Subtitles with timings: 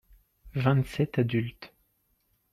[0.63, 1.69] vingt sept adultes.